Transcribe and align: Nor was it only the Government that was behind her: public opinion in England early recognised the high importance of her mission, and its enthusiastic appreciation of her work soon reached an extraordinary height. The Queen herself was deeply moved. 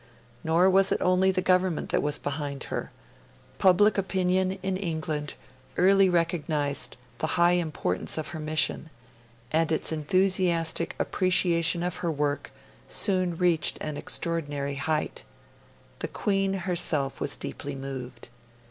Nor 0.43 0.67
was 0.67 0.91
it 0.91 0.99
only 0.99 1.29
the 1.29 1.43
Government 1.43 1.89
that 1.89 2.01
was 2.01 2.17
behind 2.17 2.63
her: 2.73 2.89
public 3.59 3.99
opinion 3.99 4.53
in 4.63 4.75
England 4.75 5.35
early 5.77 6.09
recognised 6.09 6.97
the 7.19 7.27
high 7.37 7.51
importance 7.51 8.17
of 8.17 8.29
her 8.29 8.39
mission, 8.39 8.89
and 9.51 9.71
its 9.71 9.91
enthusiastic 9.91 10.95
appreciation 10.97 11.83
of 11.83 11.97
her 11.97 12.09
work 12.11 12.49
soon 12.87 13.37
reached 13.37 13.77
an 13.79 13.95
extraordinary 13.95 14.73
height. 14.73 15.21
The 15.99 16.07
Queen 16.07 16.53
herself 16.53 17.21
was 17.21 17.35
deeply 17.35 17.75
moved. 17.75 18.29